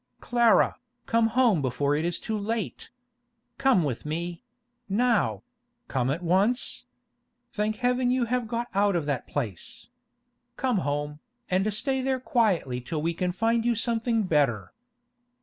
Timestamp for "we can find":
13.03-13.63